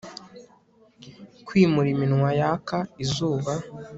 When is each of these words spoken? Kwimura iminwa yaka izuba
Kwimura 1.45 1.87
iminwa 1.95 2.29
yaka 2.39 2.77
izuba 3.03 3.53